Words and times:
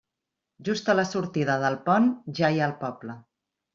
Just 0.69 0.87
a 0.93 0.95
la 0.99 1.03
sortida 1.09 1.57
del 1.65 1.77
pont 1.91 2.09
ja 2.41 2.51
hi 2.57 2.59
ha 2.63 2.71
el 2.73 2.75
poble. 2.85 3.19